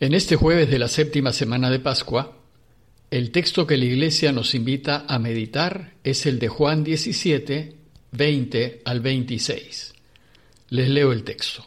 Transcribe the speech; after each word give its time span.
En 0.00 0.14
este 0.14 0.36
jueves 0.36 0.70
de 0.70 0.78
la 0.78 0.86
séptima 0.86 1.32
semana 1.32 1.70
de 1.70 1.80
Pascua, 1.80 2.36
el 3.10 3.32
texto 3.32 3.66
que 3.66 3.76
la 3.76 3.84
Iglesia 3.84 4.30
nos 4.30 4.54
invita 4.54 5.04
a 5.08 5.18
meditar 5.18 5.94
es 6.04 6.24
el 6.26 6.38
de 6.38 6.46
Juan 6.46 6.84
17, 6.84 7.74
20 8.12 8.82
al 8.84 9.00
26. 9.00 9.94
Les 10.68 10.88
leo 10.88 11.10
el 11.10 11.24
texto. 11.24 11.66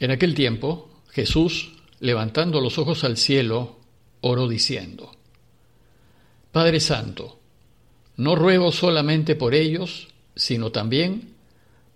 En 0.00 0.10
aquel 0.10 0.34
tiempo, 0.34 1.02
Jesús, 1.10 1.74
levantando 2.00 2.62
los 2.62 2.78
ojos 2.78 3.04
al 3.04 3.18
cielo, 3.18 3.78
oró 4.22 4.48
diciendo, 4.48 5.14
Padre 6.52 6.80
Santo, 6.80 7.38
no 8.16 8.34
ruego 8.34 8.72
solamente 8.72 9.36
por 9.36 9.54
ellos, 9.54 10.08
sino 10.34 10.72
también 10.72 11.34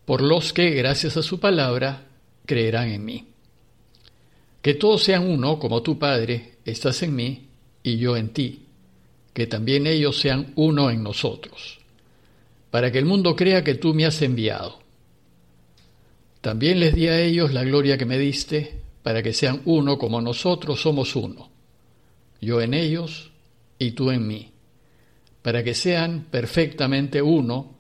por 0.05 0.21
los 0.21 0.53
que, 0.53 0.69
gracias 0.73 1.17
a 1.17 1.23
su 1.23 1.41
palabra, 1.41 2.09
creerán 2.45 2.91
en 2.91 3.05
mí 3.07 3.32
que 4.63 4.75
todos 4.75 5.03
sean 5.03 5.29
uno, 5.29 5.59
como 5.59 5.83
tu 5.83 5.99
Padre 5.99 6.55
estás 6.65 7.03
en 7.03 7.17
mí 7.17 7.49
y 7.83 7.99
yo 7.99 8.17
en 8.17 8.33
ti, 8.33 8.67
que 9.35 9.49
también 9.49 9.89
ellos 9.89 10.19
sean 10.21 10.53
uno 10.55 10.89
en 10.91 11.03
nosotros, 11.03 11.81
para 12.71 12.93
que 12.93 12.99
el 12.99 13.05
mundo 13.05 13.35
crea 13.35 13.65
que 13.65 13.75
tú 13.75 13.93
me 13.93 14.07
has 14.07 14.23
enviado. 14.23 14.79
También 16.41 16.79
les 16.79 16.95
di 16.95 17.09
a 17.09 17.21
ellos 17.21 17.53
la 17.53 17.65
gloria 17.65 17.99
que 17.99 18.07
me 18.07 18.19
diste, 18.19 18.81
para 19.03 19.21
que 19.21 19.33
sean 19.33 19.63
uno 19.65 19.99
como 19.99 20.21
nosotros 20.21 20.81
somos 20.81 21.17
uno, 21.17 21.51
yo 22.41 22.61
en 22.61 22.75
ellos 22.75 23.33
y 23.81 23.93
tú 23.93 24.13
en 24.13 24.29
mí, 24.29 24.53
para 25.43 25.65
que 25.65 25.75
sean 25.75 26.27
perfectamente 26.31 27.21
uno, 27.21 27.75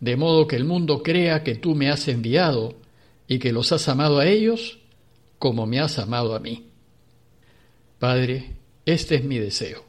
de 0.00 0.16
modo 0.16 0.48
que 0.48 0.56
el 0.56 0.64
mundo 0.64 1.00
crea 1.00 1.44
que 1.44 1.54
tú 1.54 1.76
me 1.76 1.90
has 1.90 2.08
enviado 2.08 2.74
y 3.28 3.38
que 3.38 3.52
los 3.52 3.70
has 3.70 3.88
amado 3.88 4.18
a 4.18 4.26
ellos, 4.26 4.80
como 5.44 5.66
me 5.66 5.78
has 5.78 5.98
amado 5.98 6.34
a 6.34 6.40
mí. 6.40 6.70
Padre, 7.98 8.56
este 8.86 9.16
es 9.16 9.24
mi 9.24 9.38
deseo, 9.38 9.84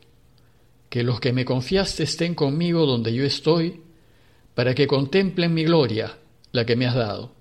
que 0.89 1.01
los 1.01 1.21
que 1.21 1.31
me 1.31 1.45
confiaste 1.45 2.03
estén 2.03 2.35
conmigo 2.35 2.85
donde 2.85 3.13
yo 3.13 3.23
estoy, 3.23 3.79
para 4.53 4.75
que 4.75 4.85
contemplen 4.85 5.53
mi 5.53 5.63
gloria, 5.63 6.17
la 6.51 6.65
que 6.65 6.75
me 6.75 6.85
has 6.85 6.95
dado, 6.95 7.31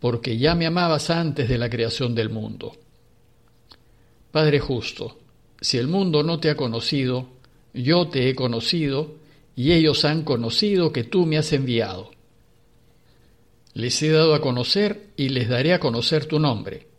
porque 0.00 0.36
ya 0.36 0.54
me 0.54 0.66
amabas 0.66 1.08
antes 1.08 1.48
de 1.48 1.56
la 1.56 1.70
creación 1.70 2.14
del 2.14 2.28
mundo. 2.28 2.76
Padre 4.30 4.60
justo, 4.60 5.16
si 5.62 5.78
el 5.78 5.86
mundo 5.86 6.24
no 6.24 6.40
te 6.40 6.50
ha 6.50 6.56
conocido, 6.56 7.30
yo 7.72 8.08
te 8.08 8.28
he 8.28 8.34
conocido, 8.34 9.14
y 9.56 9.72
ellos 9.72 10.04
han 10.04 10.24
conocido 10.24 10.92
que 10.92 11.04
tú 11.04 11.24
me 11.24 11.38
has 11.38 11.54
enviado. 11.54 12.10
Les 13.72 14.02
he 14.02 14.10
dado 14.10 14.34
a 14.34 14.42
conocer 14.42 15.06
y 15.16 15.30
les 15.30 15.48
daré 15.48 15.72
a 15.72 15.80
conocer 15.80 16.26
tu 16.26 16.38
nombre 16.38 16.92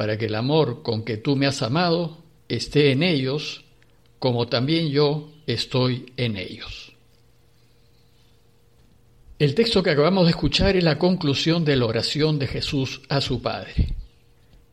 para 0.00 0.16
que 0.16 0.24
el 0.24 0.34
amor 0.34 0.82
con 0.82 1.04
que 1.04 1.18
tú 1.18 1.36
me 1.36 1.46
has 1.46 1.60
amado 1.60 2.16
esté 2.48 2.90
en 2.90 3.02
ellos, 3.02 3.66
como 4.18 4.48
también 4.48 4.88
yo 4.88 5.30
estoy 5.46 6.14
en 6.16 6.38
ellos. 6.38 6.94
El 9.38 9.54
texto 9.54 9.82
que 9.82 9.90
acabamos 9.90 10.24
de 10.24 10.30
escuchar 10.30 10.74
es 10.74 10.84
la 10.84 10.96
conclusión 10.96 11.66
de 11.66 11.76
la 11.76 11.84
oración 11.84 12.38
de 12.38 12.46
Jesús 12.46 13.02
a 13.10 13.20
su 13.20 13.42
Padre. 13.42 13.92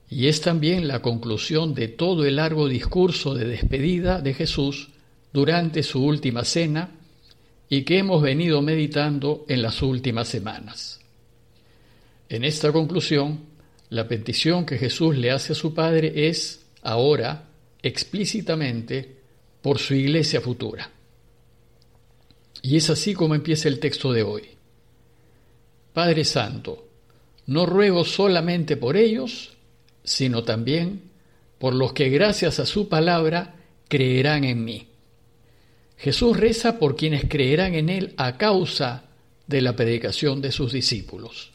Y 0.09 0.27
es 0.27 0.39
también 0.39 0.87
la 0.87 1.01
conclusión 1.01 1.73
de 1.73 1.89
todo 1.89 2.23
el 2.23 2.37
largo 2.37 2.69
discurso 2.69 3.33
de 3.33 3.49
despedida 3.49 4.21
de 4.21 4.33
Jesús 4.33 4.91
durante 5.33 5.83
su 5.83 6.05
última 6.05 6.45
cena 6.45 6.91
y 7.67 7.81
que 7.81 7.97
hemos 7.97 8.21
venido 8.21 8.61
meditando 8.61 9.43
en 9.49 9.61
las 9.61 9.81
últimas 9.81 10.29
semanas. 10.29 11.01
En 12.29 12.45
esta 12.45 12.71
conclusión, 12.71 13.56
la 13.89 14.07
petición 14.07 14.65
que 14.65 14.77
Jesús 14.77 15.15
le 15.17 15.31
hace 15.31 15.53
a 15.53 15.55
su 15.55 15.73
Padre 15.73 16.27
es 16.27 16.65
ahora 16.81 17.49
explícitamente 17.81 19.17
por 19.61 19.79
su 19.79 19.93
iglesia 19.93 20.41
futura. 20.41 20.91
Y 22.61 22.77
es 22.77 22.89
así 22.89 23.13
como 23.13 23.35
empieza 23.35 23.67
el 23.69 23.79
texto 23.79 24.11
de 24.11 24.23
hoy. 24.23 24.43
Padre 25.93 26.25
Santo, 26.25 26.87
no 27.45 27.65
ruego 27.65 28.03
solamente 28.03 28.77
por 28.77 28.97
ellos, 28.97 29.55
sino 30.03 30.43
también 30.43 31.03
por 31.59 31.73
los 31.73 31.93
que 31.93 32.09
gracias 32.09 32.59
a 32.59 32.65
su 32.65 32.89
palabra 32.89 33.55
creerán 33.87 34.43
en 34.43 34.63
mí. 34.63 34.87
Jesús 35.97 36.37
reza 36.37 36.77
por 36.77 36.95
quienes 36.95 37.25
creerán 37.27 37.73
en 37.73 37.89
Él 37.89 38.13
a 38.17 38.37
causa 38.37 39.05
de 39.47 39.61
la 39.61 39.75
predicación 39.75 40.41
de 40.41 40.51
sus 40.51 40.71
discípulos. 40.71 41.51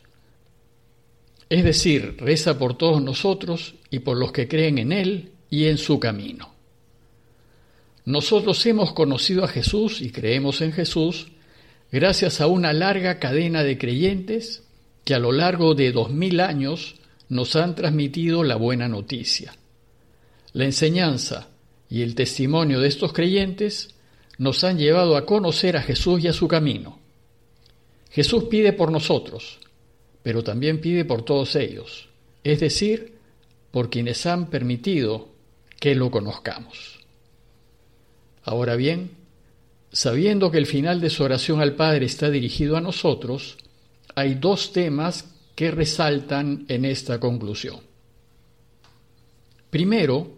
Es 1.48 1.64
decir, 1.64 2.16
reza 2.18 2.58
por 2.58 2.76
todos 2.76 3.02
nosotros 3.02 3.74
y 3.90 4.00
por 4.00 4.16
los 4.16 4.32
que 4.32 4.48
creen 4.48 4.78
en 4.78 4.92
Él 4.92 5.32
y 5.50 5.66
en 5.66 5.78
su 5.78 6.00
camino. 6.00 6.52
Nosotros 8.04 8.64
hemos 8.66 8.92
conocido 8.92 9.44
a 9.44 9.48
Jesús 9.48 10.00
y 10.00 10.10
creemos 10.10 10.60
en 10.60 10.72
Jesús 10.72 11.28
gracias 11.92 12.40
a 12.40 12.46
una 12.46 12.72
larga 12.72 13.18
cadena 13.18 13.62
de 13.62 13.78
creyentes 13.78 14.64
que 15.04 15.14
a 15.14 15.18
lo 15.18 15.30
largo 15.30 15.74
de 15.74 15.92
dos 15.92 16.10
mil 16.10 16.40
años 16.40 16.96
nos 17.28 17.54
han 17.54 17.74
transmitido 17.74 18.44
la 18.44 18.56
buena 18.56 18.88
noticia. 18.88 19.54
La 20.52 20.64
enseñanza 20.64 21.48
y 21.88 22.02
el 22.02 22.14
testimonio 22.14 22.80
de 22.80 22.88
estos 22.88 23.12
creyentes 23.12 23.94
nos 24.38 24.64
han 24.64 24.78
llevado 24.78 25.16
a 25.16 25.24
conocer 25.24 25.76
a 25.76 25.82
Jesús 25.82 26.24
y 26.24 26.28
a 26.28 26.32
su 26.32 26.48
camino. 26.48 26.98
Jesús 28.10 28.44
pide 28.44 28.72
por 28.72 28.90
nosotros, 28.90 29.58
pero 30.22 30.44
también 30.44 30.80
pide 30.80 31.04
por 31.04 31.24
todos 31.24 31.56
ellos, 31.56 32.08
es 32.44 32.60
decir, 32.60 33.14
por 33.70 33.90
quienes 33.90 34.24
han 34.26 34.48
permitido 34.50 35.30
que 35.80 35.94
lo 35.94 36.10
conozcamos. 36.10 37.00
Ahora 38.44 38.76
bien, 38.76 39.10
sabiendo 39.92 40.50
que 40.50 40.58
el 40.58 40.66
final 40.66 41.00
de 41.00 41.10
su 41.10 41.22
oración 41.24 41.60
al 41.60 41.74
Padre 41.74 42.06
está 42.06 42.30
dirigido 42.30 42.76
a 42.76 42.80
nosotros, 42.80 43.56
hay 44.14 44.34
dos 44.34 44.72
temas 44.72 45.26
que 45.54 45.70
resaltan 45.70 46.64
en 46.68 46.84
esta 46.84 47.18
conclusión. 47.18 47.80
Primero, 49.70 50.34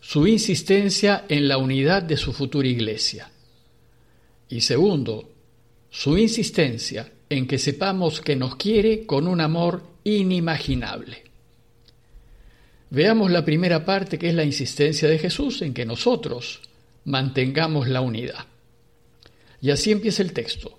su 0.00 0.26
insistencia 0.26 1.24
en 1.28 1.48
la 1.48 1.58
unidad 1.58 2.02
de 2.02 2.16
su 2.16 2.32
futura 2.32 2.68
iglesia. 2.68 3.30
Y 4.48 4.60
segundo, 4.60 5.30
su 5.90 6.16
insistencia 6.16 7.10
en 7.30 7.46
que 7.46 7.58
sepamos 7.58 8.20
que 8.20 8.36
nos 8.36 8.56
quiere 8.56 9.04
con 9.06 9.26
un 9.26 9.40
amor 9.40 9.82
inimaginable. 10.04 11.24
Veamos 12.90 13.30
la 13.30 13.44
primera 13.44 13.84
parte 13.84 14.18
que 14.18 14.28
es 14.28 14.34
la 14.34 14.44
insistencia 14.44 15.08
de 15.08 15.18
Jesús 15.18 15.60
en 15.60 15.74
que 15.74 15.84
nosotros 15.84 16.60
mantengamos 17.04 17.88
la 17.88 18.00
unidad. 18.00 18.46
Y 19.60 19.70
así 19.70 19.92
empieza 19.92 20.22
el 20.22 20.32
texto. 20.32 20.78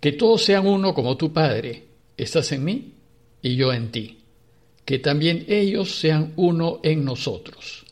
Que 0.00 0.12
todos 0.12 0.44
sean 0.44 0.66
uno 0.66 0.92
como 0.92 1.16
tu 1.16 1.32
Padre, 1.32 1.84
estás 2.16 2.52
en 2.52 2.64
mí 2.64 2.92
y 3.40 3.56
yo 3.56 3.72
en 3.72 3.90
ti. 3.90 4.18
Que 4.84 4.98
también 4.98 5.46
ellos 5.48 5.98
sean 5.98 6.34
uno 6.36 6.80
en 6.82 7.04
nosotros. 7.06 7.86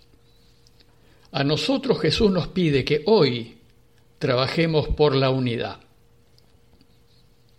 A 1.30 1.42
nosotros 1.42 1.98
Jesús 2.00 2.30
nos 2.30 2.48
pide 2.48 2.84
que 2.84 3.02
hoy 3.06 3.56
trabajemos 4.18 4.88
por 4.88 5.14
la 5.14 5.30
unidad 5.30 5.80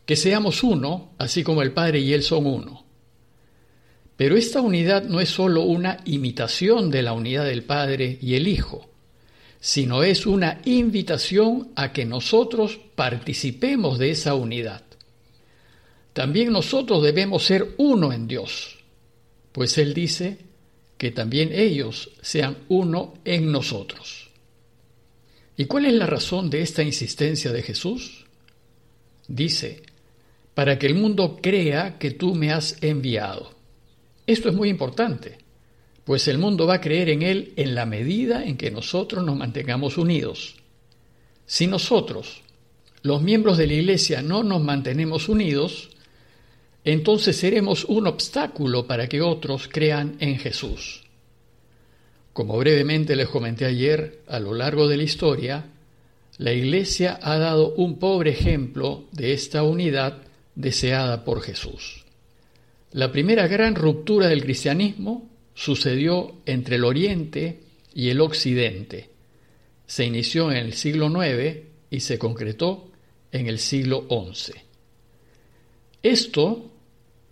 que 0.05 0.15
seamos 0.15 0.63
uno, 0.63 1.13
así 1.17 1.43
como 1.43 1.61
el 1.61 1.71
Padre 1.71 1.99
y 1.99 2.13
Él 2.13 2.23
son 2.23 2.45
uno. 2.45 2.83
Pero 4.17 4.37
esta 4.37 4.61
unidad 4.61 5.03
no 5.03 5.19
es 5.19 5.29
sólo 5.29 5.63
una 5.63 5.99
imitación 6.05 6.91
de 6.91 7.01
la 7.01 7.13
unidad 7.13 7.45
del 7.45 7.63
Padre 7.63 8.17
y 8.21 8.35
el 8.35 8.47
Hijo, 8.47 8.89
sino 9.59 10.03
es 10.03 10.25
una 10.25 10.61
invitación 10.65 11.71
a 11.75 11.93
que 11.93 12.05
nosotros 12.05 12.79
participemos 12.95 13.97
de 13.97 14.11
esa 14.11 14.35
unidad. 14.35 14.83
También 16.11 16.51
nosotros 16.51 17.01
debemos 17.01 17.43
ser 17.43 17.73
uno 17.77 18.13
en 18.13 18.27
Dios, 18.27 18.77
pues 19.51 19.77
Él 19.77 19.93
dice 19.93 20.37
que 20.97 21.11
también 21.11 21.51
ellos 21.53 22.11
sean 22.21 22.57
uno 22.69 23.15
en 23.25 23.51
nosotros. 23.51 24.29
¿Y 25.57 25.65
cuál 25.65 25.85
es 25.85 25.93
la 25.93 26.05
razón 26.05 26.49
de 26.49 26.61
esta 26.61 26.83
insistencia 26.83 27.51
de 27.51 27.63
Jesús? 27.63 28.25
Dice, 29.27 29.83
para 30.53 30.77
que 30.77 30.87
el 30.87 30.95
mundo 30.95 31.39
crea 31.41 31.97
que 31.97 32.11
tú 32.11 32.35
me 32.35 32.51
has 32.51 32.81
enviado. 32.81 33.51
Esto 34.27 34.49
es 34.49 34.55
muy 34.55 34.69
importante, 34.69 35.37
pues 36.05 36.27
el 36.27 36.37
mundo 36.37 36.67
va 36.67 36.75
a 36.75 36.81
creer 36.81 37.09
en 37.09 37.21
Él 37.21 37.53
en 37.55 37.75
la 37.75 37.85
medida 37.85 38.43
en 38.43 38.57
que 38.57 38.71
nosotros 38.71 39.23
nos 39.23 39.35
mantengamos 39.35 39.97
unidos. 39.97 40.55
Si 41.45 41.67
nosotros, 41.67 42.41
los 43.01 43.21
miembros 43.21 43.57
de 43.57 43.67
la 43.67 43.73
Iglesia, 43.73 44.21
no 44.21 44.43
nos 44.43 44.61
mantenemos 44.61 45.27
unidos, 45.27 45.89
entonces 46.85 47.37
seremos 47.37 47.85
un 47.85 48.07
obstáculo 48.07 48.85
para 48.85 49.07
que 49.07 49.21
otros 49.21 49.67
crean 49.67 50.17
en 50.19 50.37
Jesús. 50.37 51.03
Como 52.33 52.57
brevemente 52.57 53.15
les 53.15 53.29
comenté 53.29 53.65
ayer, 53.65 54.23
a 54.27 54.39
lo 54.39 54.53
largo 54.53 54.87
de 54.87 54.97
la 54.97 55.03
historia, 55.03 55.65
la 56.37 56.51
Iglesia 56.51 57.19
ha 57.21 57.37
dado 57.37 57.73
un 57.75 57.99
pobre 57.99 58.31
ejemplo 58.31 59.05
de 59.11 59.33
esta 59.33 59.63
unidad 59.63 60.17
deseada 60.55 61.23
por 61.23 61.41
Jesús. 61.41 62.03
La 62.91 63.11
primera 63.11 63.47
gran 63.47 63.75
ruptura 63.75 64.27
del 64.27 64.43
cristianismo 64.43 65.29
sucedió 65.55 66.35
entre 66.45 66.75
el 66.75 66.83
Oriente 66.83 67.59
y 67.93 68.09
el 68.09 68.21
Occidente. 68.21 69.09
Se 69.85 70.05
inició 70.05 70.51
en 70.51 70.57
el 70.57 70.73
siglo 70.73 71.07
IX 71.07 71.61
y 71.89 71.99
se 71.99 72.19
concretó 72.19 72.91
en 73.31 73.47
el 73.47 73.59
siglo 73.59 74.07
XI. 74.09 74.53
Esto 76.03 76.71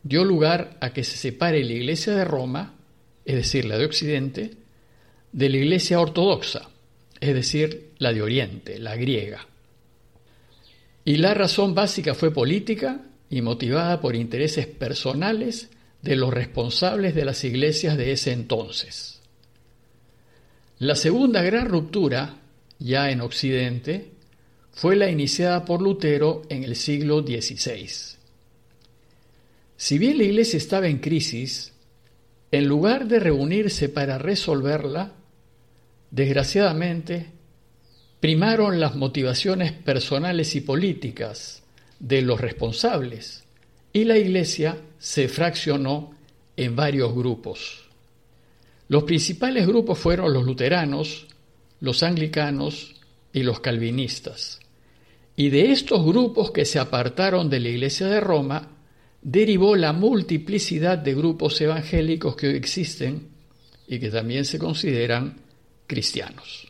dio 0.03 0.23
lugar 0.23 0.77
a 0.81 0.93
que 0.93 1.03
se 1.03 1.17
separe 1.17 1.63
la 1.63 1.73
Iglesia 1.73 2.15
de 2.15 2.25
Roma, 2.25 2.73
es 3.23 3.35
decir, 3.35 3.65
la 3.65 3.77
de 3.77 3.85
Occidente, 3.85 4.51
de 5.31 5.49
la 5.49 5.57
Iglesia 5.57 5.99
ortodoxa, 5.99 6.69
es 7.19 7.33
decir, 7.35 7.91
la 7.99 8.13
de 8.13 8.21
Oriente, 8.21 8.79
la 8.79 8.95
griega. 8.95 9.47
Y 11.05 11.17
la 11.17 11.33
razón 11.33 11.75
básica 11.75 12.15
fue 12.15 12.33
política 12.33 13.01
y 13.31 13.41
motivada 13.41 14.01
por 14.01 14.15
intereses 14.15 14.67
personales 14.67 15.69
de 16.01 16.17
los 16.17 16.33
responsables 16.33 17.15
de 17.15 17.23
las 17.23 17.43
iglesias 17.45 17.97
de 17.97 18.11
ese 18.11 18.33
entonces. 18.33 19.21
La 20.79 20.95
segunda 20.95 21.41
gran 21.41 21.69
ruptura, 21.69 22.35
ya 22.77 23.09
en 23.09 23.21
Occidente, 23.21 24.11
fue 24.73 24.97
la 24.97 25.09
iniciada 25.09 25.63
por 25.63 25.81
Lutero 25.81 26.41
en 26.49 26.65
el 26.65 26.75
siglo 26.75 27.21
XVI. 27.21 27.89
Si 29.77 29.97
bien 29.97 30.17
la 30.17 30.23
iglesia 30.25 30.57
estaba 30.57 30.87
en 30.87 30.99
crisis, 30.99 31.71
en 32.51 32.67
lugar 32.67 33.07
de 33.07 33.19
reunirse 33.19 33.87
para 33.87 34.17
resolverla, 34.17 35.13
desgraciadamente, 36.09 37.27
primaron 38.19 38.81
las 38.81 38.95
motivaciones 38.95 39.71
personales 39.71 40.53
y 40.55 40.61
políticas 40.61 41.60
de 42.01 42.23
los 42.23 42.41
responsables 42.41 43.43
y 43.93 44.03
la 44.05 44.17
iglesia 44.17 44.77
se 44.97 45.27
fraccionó 45.27 46.11
en 46.57 46.75
varios 46.75 47.13
grupos. 47.13 47.85
Los 48.87 49.03
principales 49.03 49.67
grupos 49.67 49.99
fueron 49.99 50.33
los 50.33 50.43
luteranos, 50.43 51.27
los 51.79 52.03
anglicanos 52.03 52.95
y 53.31 53.43
los 53.43 53.59
calvinistas. 53.59 54.59
Y 55.35 55.49
de 55.49 55.71
estos 55.71 56.05
grupos 56.05 56.51
que 56.51 56.65
se 56.65 56.79
apartaron 56.79 57.49
de 57.49 57.59
la 57.59 57.69
Iglesia 57.69 58.07
de 58.07 58.19
Roma, 58.19 58.69
derivó 59.21 59.75
la 59.75 59.93
multiplicidad 59.93 60.97
de 60.97 61.13
grupos 61.13 61.61
evangélicos 61.61 62.35
que 62.35 62.47
hoy 62.47 62.55
existen 62.55 63.29
y 63.87 63.99
que 63.99 64.09
también 64.09 64.45
se 64.45 64.59
consideran 64.59 65.37
cristianos. 65.87 66.67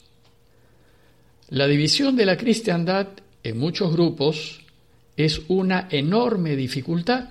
La 1.49 1.67
división 1.67 2.15
de 2.15 2.25
la 2.25 2.37
cristiandad 2.37 3.07
en 3.43 3.57
muchos 3.57 3.91
grupos 3.91 4.60
es 5.25 5.41
una 5.47 5.87
enorme 5.91 6.55
dificultad 6.55 7.29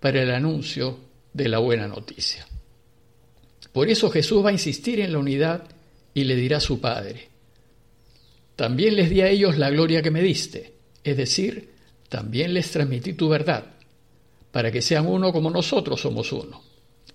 para 0.00 0.22
el 0.22 0.30
anuncio 0.30 0.98
de 1.32 1.48
la 1.48 1.58
buena 1.58 1.86
noticia. 1.86 2.46
Por 3.72 3.88
eso 3.88 4.10
Jesús 4.10 4.44
va 4.44 4.50
a 4.50 4.52
insistir 4.52 5.00
en 5.00 5.12
la 5.12 5.18
unidad 5.18 5.64
y 6.14 6.24
le 6.24 6.36
dirá 6.36 6.56
a 6.56 6.60
su 6.60 6.80
Padre, 6.80 7.30
también 8.60 8.94
les 8.94 9.08
di 9.08 9.22
a 9.22 9.28
ellos 9.30 9.56
la 9.56 9.70
gloria 9.70 10.02
que 10.02 10.10
me 10.10 10.20
diste, 10.20 10.74
es 11.02 11.16
decir, 11.16 11.70
también 12.10 12.52
les 12.52 12.70
transmití 12.70 13.14
tu 13.14 13.26
verdad, 13.26 13.64
para 14.50 14.70
que 14.70 14.82
sean 14.82 15.06
uno 15.06 15.32
como 15.32 15.48
nosotros 15.48 15.98
somos 15.98 16.30
uno. 16.30 16.62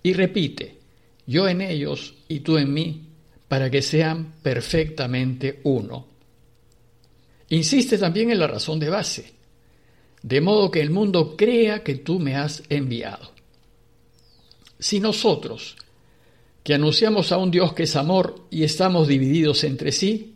Y 0.02 0.12
repite, 0.12 0.78
yo 1.24 1.46
en 1.46 1.60
ellos 1.60 2.16
y 2.26 2.40
tú 2.40 2.58
en 2.58 2.74
mí, 2.74 3.10
para 3.46 3.70
que 3.70 3.80
sean 3.80 4.34
perfectamente 4.42 5.60
uno. 5.62 6.08
Insiste 7.50 7.96
también 7.96 8.32
en 8.32 8.40
la 8.40 8.48
razón 8.48 8.80
de 8.80 8.90
base, 8.90 9.35
de 10.26 10.40
modo 10.40 10.72
que 10.72 10.80
el 10.80 10.90
mundo 10.90 11.36
crea 11.36 11.84
que 11.84 11.94
tú 11.94 12.18
me 12.18 12.34
has 12.34 12.64
enviado. 12.68 13.30
Si 14.76 14.98
nosotros, 14.98 15.76
que 16.64 16.74
anunciamos 16.74 17.30
a 17.30 17.38
un 17.38 17.52
Dios 17.52 17.74
que 17.74 17.84
es 17.84 17.94
amor 17.94 18.44
y 18.50 18.64
estamos 18.64 19.06
divididos 19.06 19.62
entre 19.62 19.92
sí, 19.92 20.34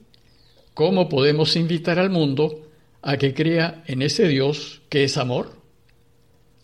¿cómo 0.75 1.09
podemos 1.09 1.57
invitar 1.57 1.99
al 1.99 2.09
mundo 2.09 2.69
a 3.03 3.17
que 3.17 3.35
crea 3.35 3.83
en 3.85 4.03
ese 4.03 4.29
Dios 4.29 4.81
que 4.89 5.03
es 5.03 5.17
amor? 5.17 5.57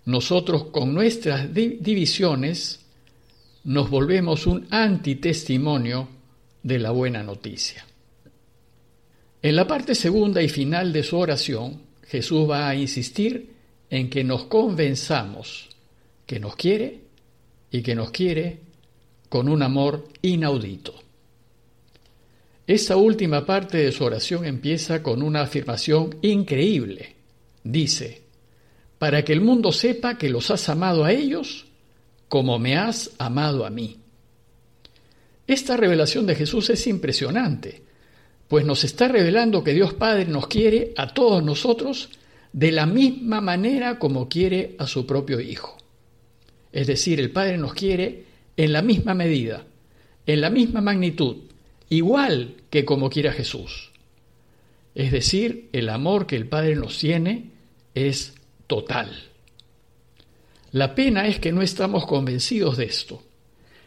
Nosotros 0.04 0.66
con 0.66 0.94
nuestras 0.94 1.52
divisiones 1.52 2.86
nos 3.64 3.90
volvemos 3.90 4.46
un 4.46 4.68
antitestimonio 4.70 6.08
de 6.62 6.78
la 6.78 6.92
buena 6.92 7.24
noticia. 7.24 7.84
En 9.42 9.56
la 9.56 9.66
parte 9.66 9.96
segunda 9.96 10.40
y 10.42 10.48
final 10.48 10.92
de 10.92 11.02
su 11.02 11.18
oración, 11.18 11.85
Jesús 12.08 12.48
va 12.48 12.68
a 12.68 12.74
insistir 12.74 13.50
en 13.90 14.10
que 14.10 14.24
nos 14.24 14.44
convenzamos 14.44 15.68
que 16.26 16.40
nos 16.40 16.56
quiere 16.56 17.00
y 17.70 17.82
que 17.82 17.94
nos 17.94 18.10
quiere 18.10 18.58
con 19.28 19.48
un 19.48 19.62
amor 19.62 20.08
inaudito. 20.22 20.94
Esta 22.66 22.96
última 22.96 23.46
parte 23.46 23.78
de 23.78 23.92
su 23.92 24.04
oración 24.04 24.44
empieza 24.44 25.02
con 25.02 25.22
una 25.22 25.42
afirmación 25.42 26.16
increíble. 26.22 27.14
Dice, 27.62 28.22
para 28.98 29.24
que 29.24 29.32
el 29.32 29.40
mundo 29.40 29.70
sepa 29.70 30.18
que 30.18 30.28
los 30.28 30.50
has 30.50 30.68
amado 30.68 31.04
a 31.04 31.12
ellos 31.12 31.66
como 32.28 32.58
me 32.58 32.76
has 32.76 33.12
amado 33.18 33.64
a 33.64 33.70
mí. 33.70 33.98
Esta 35.46 35.76
revelación 35.76 36.26
de 36.26 36.34
Jesús 36.34 36.70
es 36.70 36.88
impresionante 36.88 37.82
pues 38.48 38.64
nos 38.64 38.84
está 38.84 39.08
revelando 39.08 39.64
que 39.64 39.74
Dios 39.74 39.94
Padre 39.94 40.26
nos 40.26 40.46
quiere 40.46 40.92
a 40.96 41.08
todos 41.08 41.42
nosotros 41.42 42.10
de 42.52 42.72
la 42.72 42.86
misma 42.86 43.40
manera 43.40 43.98
como 43.98 44.28
quiere 44.28 44.76
a 44.78 44.86
su 44.86 45.06
propio 45.06 45.40
Hijo. 45.40 45.76
Es 46.72 46.86
decir, 46.86 47.20
el 47.20 47.30
Padre 47.30 47.58
nos 47.58 47.74
quiere 47.74 48.24
en 48.56 48.72
la 48.72 48.82
misma 48.82 49.14
medida, 49.14 49.64
en 50.26 50.40
la 50.40 50.50
misma 50.50 50.80
magnitud, 50.80 51.36
igual 51.88 52.56
que 52.70 52.84
como 52.84 53.10
quiera 53.10 53.32
Jesús. 53.32 53.92
Es 54.94 55.12
decir, 55.12 55.68
el 55.72 55.88
amor 55.88 56.26
que 56.26 56.36
el 56.36 56.48
Padre 56.48 56.74
nos 56.76 56.98
tiene 56.98 57.50
es 57.94 58.34
total. 58.66 59.10
La 60.72 60.94
pena 60.94 61.26
es 61.26 61.38
que 61.38 61.52
no 61.52 61.62
estamos 61.62 62.06
convencidos 62.06 62.76
de 62.76 62.84
esto, 62.84 63.22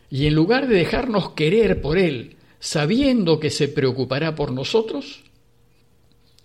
y 0.10 0.26
en 0.28 0.36
lugar 0.36 0.68
de 0.68 0.76
dejarnos 0.76 1.32
querer 1.32 1.82
por 1.82 1.98
Él, 1.98 2.36
sabiendo 2.60 3.40
que 3.40 3.50
se 3.50 3.68
preocupará 3.68 4.36
por 4.36 4.52
nosotros? 4.52 5.24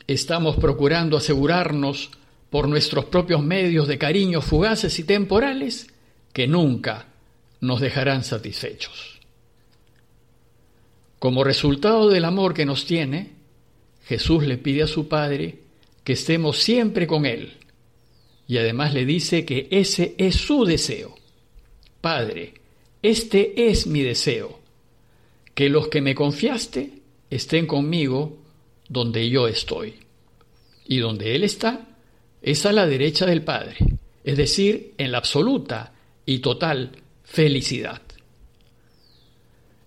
¿Estamos 0.07 0.57
procurando 0.57 1.17
asegurarnos 1.17 2.11
por 2.51 2.69
nuestros 2.69 3.07
propios 3.07 3.43
medios 3.43 3.89
de 3.89 3.99
cariño 3.99 4.41
fugaces 4.41 4.99
y 4.99 5.05
temporales 5.05 5.89
que 6.33 6.47
nunca 6.47 7.09
nos 7.61 7.81
dejarán 7.81 8.23
satisfechos? 8.23 9.21
Como 11.19 11.43
resultado 11.43 12.11
del 12.11 12.25
amor 12.27 12.55
que 12.55 12.67
nos 12.67 12.85
tiene, 12.85 13.33
Jesús 14.05 14.45
le 14.45 14.59
pide 14.59 14.83
a 14.83 14.87
su 14.87 15.09
Padre 15.09 15.61
que 16.05 16.13
estemos 16.13 16.59
siempre 16.59 17.07
con 17.07 17.25
Él 17.25 17.55
y 18.47 18.59
además 18.59 18.93
le 18.93 19.07
dice 19.07 19.47
que 19.47 19.67
ese 19.71 20.15
es 20.19 20.35
su 20.35 20.67
deseo. 20.67 21.15
Padre, 22.03 22.53
este 23.03 23.71
es 23.71 23.87
mi 23.87 24.03
deseo 24.03 24.64
que 25.55 25.69
los 25.69 25.89
que 25.89 26.01
me 26.01 26.15
confiaste 26.15 27.03
estén 27.31 27.67
conmigo 27.67 28.39
donde 28.89 29.29
yo 29.31 29.49
estoy. 29.49 29.95
Y 30.87 30.99
donde 30.99 31.35
Él 31.35 31.45
está 31.45 31.89
es 32.43 32.67
a 32.67 32.73
la 32.73 32.87
derecha 32.87 33.25
del 33.25 33.43
Padre, 33.43 33.77
es 34.23 34.37
decir, 34.37 34.95
en 34.99 35.13
la 35.13 35.19
absoluta 35.19 35.95
y 36.27 36.41
total 36.41 36.93
felicidad. 37.23 38.03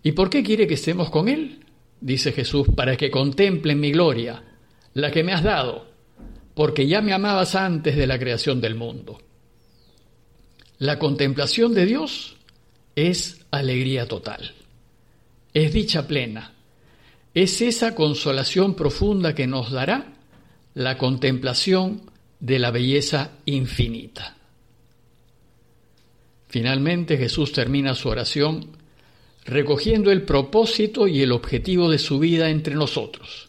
¿Y 0.02 0.14
por 0.14 0.30
qué 0.30 0.42
quiere 0.42 0.68
que 0.68 0.74
estemos 0.76 1.10
con 1.10 1.28
Él? 1.28 1.66
Dice 2.00 2.32
Jesús, 2.32 2.68
para 2.76 2.96
que 2.96 3.12
contemplen 3.12 3.80
mi 3.80 3.92
gloria, 3.92 4.44
la 4.94 5.12
que 5.12 5.24
me 5.24 5.34
has 5.34 5.44
dado, 5.44 5.88
porque 6.56 6.88
ya 6.88 7.02
me 7.02 7.14
amabas 7.14 7.56
antes 7.56 7.96
de 7.96 8.08
la 8.08 8.18
creación 8.18 8.62
del 8.62 8.76
mundo. 8.76 9.22
La 10.80 10.98
contemplación 10.98 11.74
de 11.74 11.86
Dios 11.86 12.38
es 12.96 13.46
alegría 13.52 14.08
total 14.08 14.54
es 15.58 15.74
dicha 15.74 16.08
plena. 16.08 16.54
Es 17.34 17.62
esa 17.62 17.96
consolación 17.96 18.76
profunda 18.76 19.34
que 19.34 19.48
nos 19.48 19.72
dará 19.72 20.14
la 20.76 21.00
contemplación 21.00 22.04
de 22.40 22.60
la 22.60 22.70
belleza 22.70 23.32
infinita. 23.46 24.38
Finalmente 26.48 27.18
Jesús 27.18 27.52
termina 27.52 27.96
su 27.96 28.08
oración 28.10 28.78
recogiendo 29.46 30.12
el 30.12 30.22
propósito 30.24 31.08
y 31.08 31.22
el 31.22 31.32
objetivo 31.32 31.90
de 31.90 31.98
su 31.98 32.20
vida 32.20 32.52
entre 32.52 32.76
nosotros. 32.76 33.48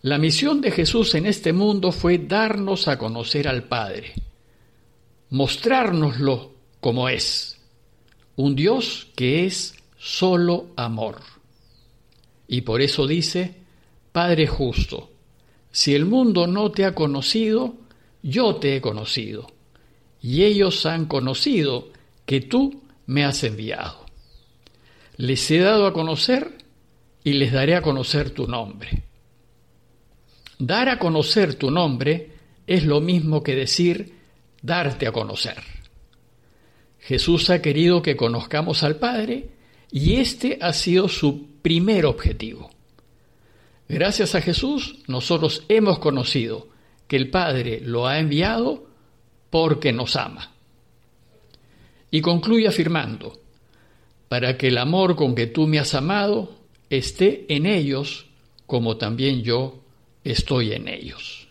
La 0.00 0.18
misión 0.18 0.60
de 0.60 0.72
Jesús 0.72 1.14
en 1.14 1.26
este 1.26 1.52
mundo 1.52 1.92
fue 1.92 2.18
darnos 2.18 2.88
a 2.88 2.98
conocer 2.98 3.46
al 3.46 3.64
Padre, 3.64 4.14
mostrárnoslo 5.30 6.54
como 6.80 7.08
es, 7.08 7.60
un 8.34 8.56
Dios 8.56 9.06
que 9.14 9.46
es 9.46 9.76
solo 10.02 10.70
amor. 10.74 11.20
Y 12.48 12.62
por 12.62 12.82
eso 12.82 13.06
dice, 13.06 13.54
Padre 14.10 14.48
justo, 14.48 15.10
si 15.70 15.94
el 15.94 16.06
mundo 16.06 16.48
no 16.48 16.72
te 16.72 16.84
ha 16.84 16.92
conocido, 16.92 17.76
yo 18.20 18.56
te 18.56 18.76
he 18.76 18.80
conocido, 18.80 19.46
y 20.20 20.42
ellos 20.42 20.86
han 20.86 21.06
conocido 21.06 21.90
que 22.26 22.40
tú 22.40 22.82
me 23.06 23.24
has 23.24 23.44
enviado. 23.44 24.06
les 25.18 25.48
he 25.50 25.58
dado 25.58 25.86
a 25.86 25.92
conocer 25.92 26.58
y 27.22 27.34
les 27.34 27.52
daré 27.52 27.76
a 27.76 27.82
conocer 27.82 28.30
tu 28.30 28.48
nombre. 28.48 29.04
Dar 30.58 30.88
a 30.88 30.98
conocer 30.98 31.54
tu 31.54 31.70
nombre 31.70 32.32
es 32.66 32.84
lo 32.84 33.00
mismo 33.00 33.42
que 33.42 33.54
decir 33.54 34.14
darte 34.62 35.06
a 35.06 35.12
conocer. 35.12 35.62
Jesús 36.98 37.50
ha 37.50 37.62
querido 37.62 38.02
que 38.02 38.16
conozcamos 38.16 38.82
al 38.82 38.96
Padre 38.96 39.61
y 39.92 40.16
este 40.16 40.58
ha 40.60 40.72
sido 40.72 41.06
su 41.06 41.60
primer 41.60 42.06
objetivo. 42.06 42.70
Gracias 43.88 44.34
a 44.34 44.40
Jesús 44.40 44.96
nosotros 45.06 45.64
hemos 45.68 45.98
conocido 45.98 46.68
que 47.06 47.16
el 47.16 47.28
Padre 47.28 47.80
lo 47.84 48.06
ha 48.06 48.18
enviado 48.18 48.86
porque 49.50 49.92
nos 49.92 50.16
ama. 50.16 50.50
Y 52.10 52.22
concluye 52.22 52.66
afirmando, 52.66 53.38
para 54.28 54.56
que 54.56 54.68
el 54.68 54.78
amor 54.78 55.14
con 55.14 55.34
que 55.34 55.46
tú 55.46 55.66
me 55.66 55.78
has 55.78 55.94
amado 55.94 56.56
esté 56.88 57.44
en 57.54 57.66
ellos 57.66 58.26
como 58.66 58.96
también 58.96 59.42
yo 59.42 59.82
estoy 60.24 60.72
en 60.72 60.88
ellos. 60.88 61.48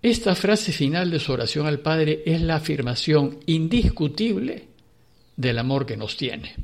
Esta 0.00 0.34
frase 0.34 0.72
final 0.72 1.10
de 1.10 1.18
su 1.18 1.32
oración 1.32 1.66
al 1.66 1.80
Padre 1.80 2.22
es 2.24 2.40
la 2.40 2.56
afirmación 2.56 3.40
indiscutible 3.44 4.68
del 5.36 5.58
amor 5.58 5.84
que 5.84 5.96
nos 5.98 6.16
tiene. 6.16 6.54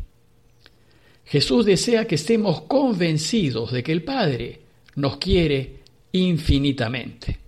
Jesús 1.26 1.64
desea 1.64 2.06
que 2.06 2.16
estemos 2.16 2.62
convencidos 2.62 3.72
de 3.72 3.82
que 3.82 3.92
el 3.92 4.04
Padre 4.04 4.60
nos 4.96 5.16
quiere 5.16 5.80
infinitamente. 6.12 7.38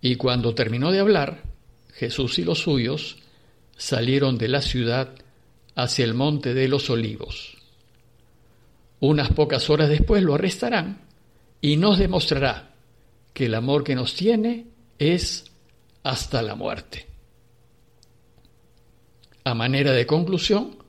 Y 0.00 0.16
cuando 0.16 0.54
terminó 0.54 0.90
de 0.92 1.00
hablar, 1.00 1.42
Jesús 1.92 2.38
y 2.38 2.44
los 2.44 2.60
suyos 2.60 3.18
salieron 3.76 4.38
de 4.38 4.48
la 4.48 4.60
ciudad 4.60 5.14
hacia 5.74 6.04
el 6.04 6.14
monte 6.14 6.54
de 6.54 6.68
los 6.68 6.90
olivos. 6.90 7.56
Unas 9.00 9.30
pocas 9.32 9.68
horas 9.70 9.88
después 9.88 10.22
lo 10.22 10.34
arrestarán 10.34 11.02
y 11.60 11.76
nos 11.76 11.98
demostrará 11.98 12.74
que 13.32 13.46
el 13.46 13.54
amor 13.54 13.84
que 13.84 13.94
nos 13.94 14.14
tiene 14.14 14.66
es 14.98 15.44
hasta 16.02 16.42
la 16.42 16.54
muerte. 16.54 17.06
A 19.44 19.54
manera 19.54 19.92
de 19.92 20.06
conclusión, 20.06 20.83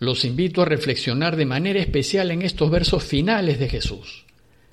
los 0.00 0.24
invito 0.24 0.62
a 0.62 0.64
reflexionar 0.64 1.36
de 1.36 1.44
manera 1.44 1.78
especial 1.78 2.30
en 2.30 2.42
estos 2.42 2.70
versos 2.70 3.04
finales 3.04 3.58
de 3.58 3.68
Jesús, 3.68 4.24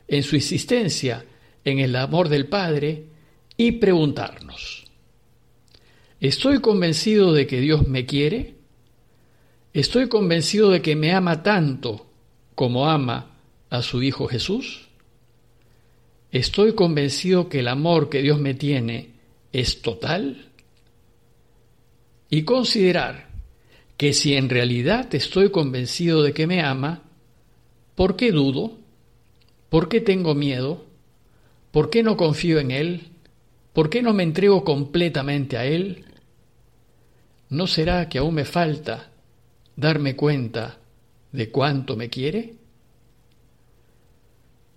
en 0.08 0.24
su 0.24 0.38
insistencia 0.38 1.26
en 1.66 1.80
el 1.80 1.98
amor 1.98 2.30
del 2.30 2.48
Padre 2.48 3.08
y 3.58 3.74
preguntarnos, 3.74 4.86
¿estoy 6.22 6.62
convencido 6.62 7.34
de 7.34 7.46
que 7.46 7.60
Dios 7.60 7.86
me 7.90 8.06
quiere? 8.06 8.56
¿Estoy 9.74 10.08
convencido 10.08 10.72
de 10.72 10.82
que 10.82 10.96
me 10.96 11.12
ama 11.12 11.44
tanto 11.44 12.10
como 12.56 12.90
ama 12.90 13.36
a 13.70 13.82
su 13.82 14.02
Hijo 14.02 14.28
Jesús? 14.28 14.88
¿Estoy 16.32 16.74
convencido 16.74 17.50
que 17.50 17.60
el 17.60 17.68
amor 17.68 18.10
que 18.10 18.22
Dios 18.22 18.40
me 18.40 18.54
tiene 18.54 19.12
es 19.52 19.82
total? 19.82 20.52
Y 22.30 22.44
considerar 22.44 23.28
que 23.98 24.14
si 24.14 24.36
en 24.36 24.50
realidad 24.50 25.14
estoy 25.16 25.50
convencido 25.50 26.22
de 26.22 26.34
que 26.34 26.46
me 26.46 26.62
ama, 26.62 27.02
¿por 27.96 28.16
qué 28.16 28.32
dudo? 28.32 28.78
¿Por 29.70 29.90
qué 29.90 30.02
tengo 30.02 30.36
miedo? 30.36 30.86
¿Por 31.72 31.90
qué 31.90 32.04
no 32.04 32.16
confío 32.16 32.60
en 32.60 32.72
Él? 32.72 33.08
¿Por 33.74 33.90
qué 33.90 34.04
no 34.04 34.14
me 34.14 34.24
entrego 34.24 34.64
completamente 34.64 35.58
a 35.58 35.66
Él? 35.66 36.06
¿No 37.50 37.66
será 37.66 38.08
que 38.08 38.20
aún 38.20 38.36
me 38.36 38.46
falta 38.46 39.10
darme 39.76 40.16
cuenta 40.16 40.78
de 41.32 41.50
cuánto 41.50 41.96
me 41.96 42.10
quiere? 42.10 42.54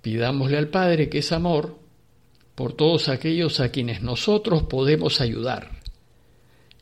Pidámosle 0.00 0.56
al 0.56 0.68
Padre 0.68 1.10
que 1.10 1.18
es 1.18 1.30
amor 1.30 1.78
por 2.54 2.72
todos 2.72 3.10
aquellos 3.10 3.60
a 3.60 3.70
quienes 3.70 4.02
nosotros 4.02 4.62
podemos 4.62 5.20
ayudar 5.20 5.79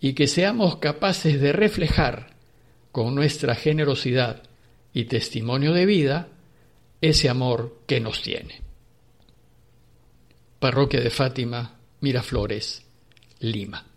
y 0.00 0.12
que 0.12 0.26
seamos 0.26 0.76
capaces 0.76 1.40
de 1.40 1.52
reflejar 1.52 2.35
con 2.93 3.14
nuestra 3.14 3.55
generosidad 3.55 4.43
y 4.93 5.05
testimonio 5.05 5.73
de 5.73 5.87
vida 5.87 6.28
ese 7.00 7.28
amor 7.28 7.81
que 7.87 8.00
nos 8.00 8.23
tiene. 8.23 8.62
Parroquia 10.59 11.00
de 11.00 11.11
Fátima, 11.11 11.78
Miraflores, 12.00 12.85
Lima. 13.40 13.88